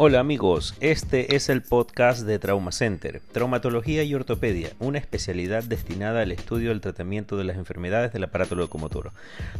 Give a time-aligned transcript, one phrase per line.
[0.00, 6.22] Hola amigos, este es el podcast de Trauma Center, Traumatología y Ortopedia, una especialidad destinada
[6.22, 9.10] al estudio del tratamiento de las enfermedades del aparato locomotor.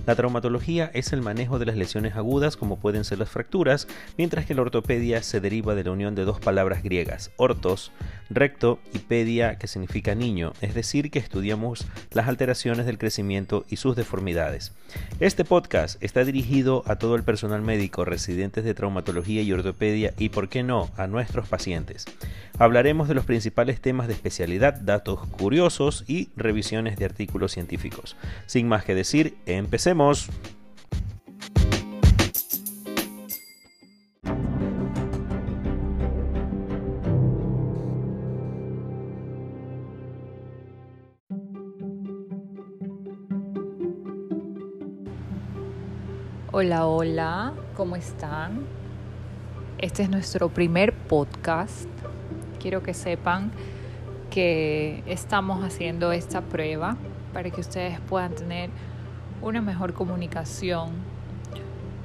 [0.06, 4.46] La traumatología es el manejo de las lesiones agudas como pueden ser las fracturas, mientras
[4.46, 7.90] que la ortopedia se deriva de la unión de dos palabras griegas, ortos,
[8.30, 13.78] recto y pedia, que significa niño, es decir, que estudiamos las alteraciones del crecimiento y
[13.78, 14.72] sus deformidades.
[15.18, 20.27] Este podcast está dirigido a todo el personal médico, residentes de traumatología y ortopedia y,
[20.28, 22.04] por qué no, a nuestros pacientes.
[22.58, 28.16] Hablaremos de los principales temas de especialidad, datos curiosos y revisiones de artículos científicos.
[28.46, 30.28] Sin más que decir, empecemos.
[46.50, 48.66] Hola, hola, ¿cómo están?
[49.78, 51.88] Este es nuestro primer podcast.
[52.58, 53.52] Quiero que sepan
[54.28, 56.96] que estamos haciendo esta prueba
[57.32, 58.70] para que ustedes puedan tener
[59.40, 60.90] una mejor comunicación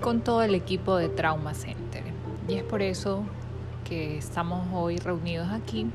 [0.02, 2.04] con todo el equipo de Trauma Center.
[2.48, 3.24] Y es por eso
[3.86, 5.88] que estamos hoy reunidos aquí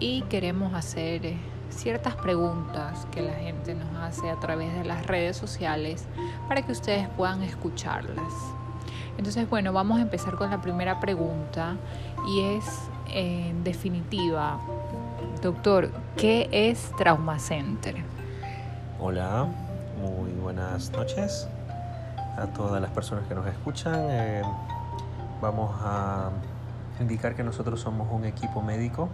[0.00, 1.34] y queremos hacer
[1.70, 6.08] ciertas preguntas que la gente nos hace a través de las redes sociales
[6.48, 8.55] para que ustedes puedan escucharlas.
[9.18, 11.76] Entonces, bueno, vamos a empezar con la primera pregunta
[12.28, 12.64] y es,
[13.12, 14.60] en definitiva,
[15.42, 17.96] doctor, ¿qué es Trauma Center?
[19.00, 19.46] Hola,
[20.00, 21.48] muy buenas noches
[22.36, 23.94] a todas las personas que nos escuchan.
[24.10, 24.42] Eh,
[25.40, 26.30] vamos a
[27.00, 29.08] indicar que nosotros somos un equipo médico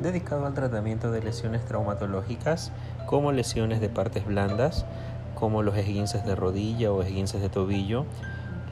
[0.00, 2.72] dedicado al tratamiento de lesiones traumatológicas
[3.06, 4.84] como lesiones de partes blandas,
[5.34, 8.06] como los esguinces de rodilla o esguinces de tobillo,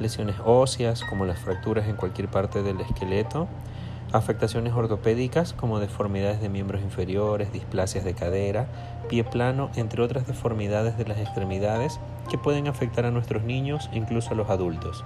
[0.01, 3.49] lesiones óseas como las fracturas en cualquier parte del esqueleto,
[4.13, 8.69] afectaciones ortopédicas como deformidades de miembros inferiores, displasias de cadera,
[9.09, 11.99] pie plano, entre otras deformidades de las extremidades
[12.31, 15.05] que pueden afectar a nuestros niños e incluso a los adultos.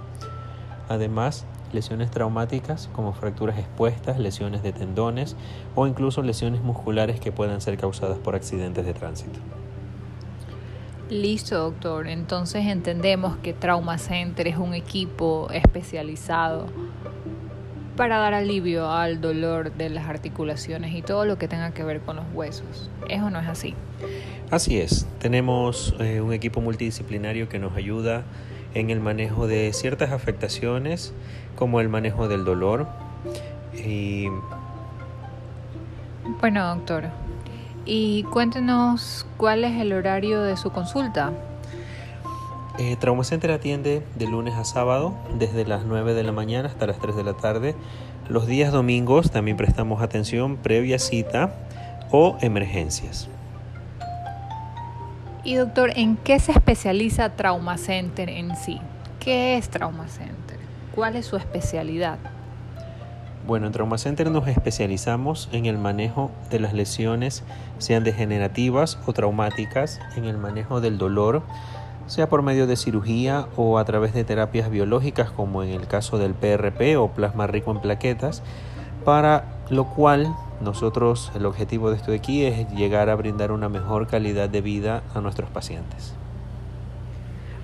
[0.89, 5.35] Además, lesiones traumáticas como fracturas expuestas, lesiones de tendones
[5.75, 9.39] o incluso lesiones musculares que puedan ser causadas por accidentes de tránsito.
[11.09, 12.07] Listo, doctor.
[12.07, 16.67] Entonces entendemos que Trauma Center es un equipo especializado
[17.97, 22.01] para dar alivio al dolor de las articulaciones y todo lo que tenga que ver
[22.01, 22.89] con los huesos.
[23.09, 23.75] ¿Eso no es así?
[24.51, 25.07] Así es.
[25.19, 28.23] Tenemos eh, un equipo multidisciplinario que nos ayuda
[28.73, 31.13] en el manejo de ciertas afectaciones,
[31.55, 32.87] como el manejo del dolor.
[33.73, 34.27] Y...
[36.39, 37.09] Bueno, doctor,
[37.89, 41.31] y cuéntenos cuál es el horario de su consulta.
[42.77, 46.85] Eh, Trauma Center atiende de lunes a sábado, desde las 9 de la mañana hasta
[46.85, 47.75] las 3 de la tarde.
[48.29, 51.51] Los días domingos también prestamos atención previa cita
[52.11, 53.27] o emergencias.
[55.43, 58.79] Y doctor, ¿en qué se especializa Trauma Center en sí?
[59.19, 60.59] ¿Qué es Trauma Center?
[60.93, 62.19] ¿Cuál es su especialidad?
[63.49, 67.43] Bueno, en Trauma Center nos especializamos en el manejo de las lesiones,
[67.79, 71.41] sean degenerativas o traumáticas, en el manejo del dolor,
[72.05, 76.19] sea por medio de cirugía o a través de terapias biológicas, como en el caso
[76.19, 78.43] del PRP o plasma rico en plaquetas,
[79.03, 80.31] para lo cual
[80.61, 84.61] nosotros, el objetivo de esto de aquí es llegar a brindar una mejor calidad de
[84.61, 86.13] vida a nuestros pacientes.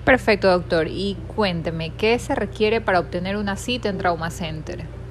[0.04, 0.88] Perfecto, doctor.
[0.88, 5.05] Y cuénteme, ¿qué se requiere para obtener una cita en Trauma Center?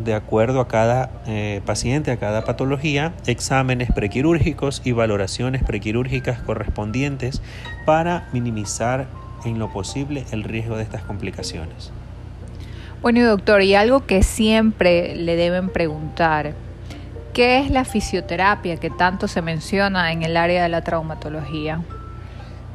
[0.03, 7.41] de acuerdo a cada eh, paciente, a cada patología, exámenes prequirúrgicos y valoraciones prequirúrgicas correspondientes
[7.85, 9.07] para minimizar
[9.45, 11.91] en lo posible el riesgo de estas complicaciones.
[13.01, 16.53] Bueno, doctor, y algo que siempre le deben preguntar,
[17.33, 21.79] ¿Qué es la fisioterapia que tanto se menciona en el área de la traumatología?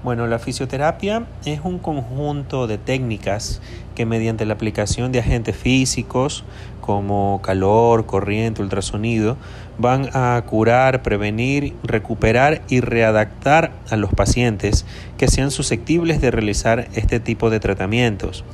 [0.05, 3.63] Bueno, la fisioterapia es un conjunto de técnicas
[3.95, 6.45] que mediante la aplicación de agentes físicos
[6.83, 9.39] como calor, corriente, ultrasonido,
[9.79, 14.85] van a curar, prevenir, recuperar y readaptar a los pacientes
[15.17, 18.45] que sean susceptibles de realizar este tipo de tratamientos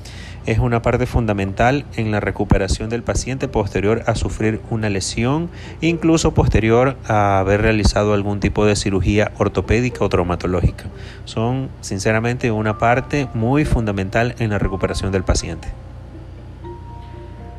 [0.47, 5.51] es una parte fundamental en la recuperación del paciente posterior a sufrir una lesión,
[5.81, 10.85] incluso posterior a haber realizado algún tipo de cirugía ortopédica o traumatológica.
[11.25, 15.69] Son sinceramente una parte muy fundamental en la recuperación del paciente.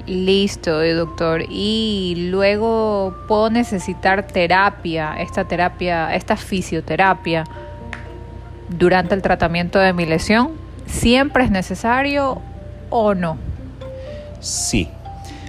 [0.08, 1.44] Listo, eh, doctor.
[1.50, 7.44] Y luego puedo necesitar terapia, esta terapia, esta fisioterapia
[8.70, 10.52] durante el tratamiento de mi lesión.
[10.88, 12.42] ¿Siempre es necesario
[12.92, 13.38] o no?
[14.40, 14.88] Sí.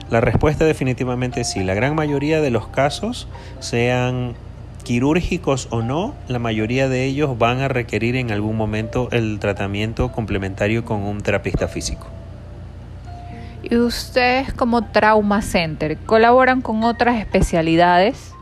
[0.08, 1.62] La respuesta definitivamente sí.
[1.62, 3.28] La gran mayoría de los casos,
[3.60, 4.34] sean
[4.84, 10.10] quirúrgicos o no, la mayoría de ellos van a requerir en algún momento el tratamiento
[10.12, 12.06] complementario con un terapista físico.
[13.62, 18.32] ¿Y ustedes como Trauma Center colaboran con otras especialidades?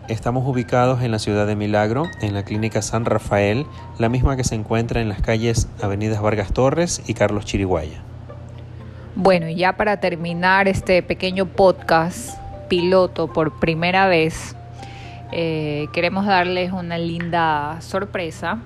[0.06, 3.66] Estamos ubicados en la ciudad de Milagro, en la clínica San Rafael,
[3.98, 8.00] la misma que se encuentra en las calles Avenidas Vargas Torres y Carlos Chiriguaya.
[9.16, 12.38] Bueno, y ya para terminar este pequeño podcast
[12.68, 14.54] piloto por primera vez,
[15.32, 18.60] eh, queremos darles una linda sorpresa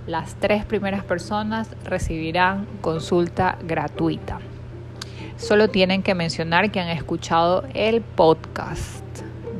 [0.07, 4.39] las tres primeras personas recibirán consulta gratuita.
[5.37, 9.05] Solo tienen que mencionar que han escuchado el podcast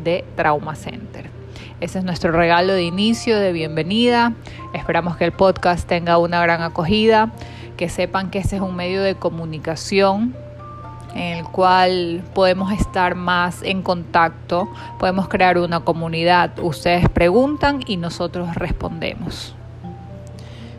[0.05, 1.36] de Trauma Center.
[1.79, 4.33] Ese es nuestro regalo de inicio, de bienvenida.
[4.73, 7.33] Esperamos que el podcast tenga una gran acogida,
[7.77, 10.35] que sepan que este es un medio de comunicación
[11.15, 16.59] en el cual podemos estar más en contacto, podemos crear una comunidad.
[16.61, 19.55] Ustedes preguntan y nosotros respondemos.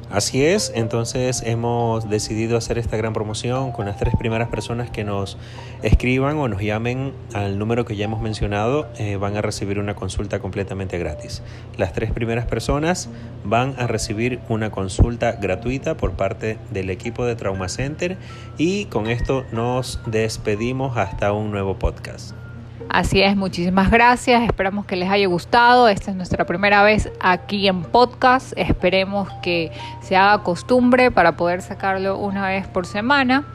[0.09, 5.03] Así es, entonces hemos decidido hacer esta gran promoción con las tres primeras personas que
[5.03, 5.37] nos
[5.81, 9.95] escriban o nos llamen al número que ya hemos mencionado, eh, van a recibir una
[9.95, 11.41] consulta completamente gratis.
[11.75, 13.09] Las tres primeras personas
[13.43, 18.17] van a recibir una consulta gratuita por parte del equipo de Trauma Center
[18.57, 22.33] y con esto nos despedimos hasta un nuevo podcast.
[22.89, 24.43] Así es, muchísimas gracias.
[24.43, 25.89] Esperamos que les haya gustado.
[25.89, 28.53] Esta es nuestra primera vez aquí en podcast.
[28.55, 33.45] Esperemos que se haga costumbre para poder sacarlo una vez por semana.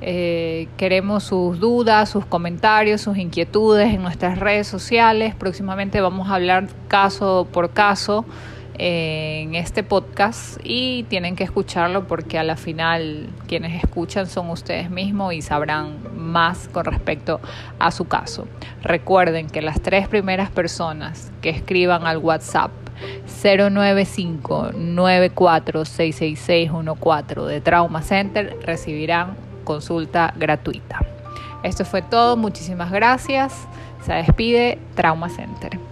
[0.00, 5.34] Eh, queremos sus dudas, sus comentarios, sus inquietudes en nuestras redes sociales.
[5.34, 8.24] Próximamente vamos a hablar caso por caso
[8.78, 14.90] en este podcast y tienen que escucharlo porque a la final quienes escuchan son ustedes
[14.90, 17.40] mismos y sabrán más con respecto
[17.78, 18.46] a su caso.
[18.82, 22.70] Recuerden que las tres primeras personas que escriban al WhatsApp
[23.42, 31.00] 095 94666114 de Trauma Center recibirán consulta gratuita.
[31.62, 33.66] Esto fue todo, muchísimas gracias.
[34.06, 35.87] Se despide Trauma Center.